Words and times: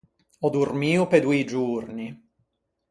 Ò 0.45 0.47
dormio 0.53 1.03
pe 1.11 1.17
doî 1.25 1.41
giorni. 1.53 2.07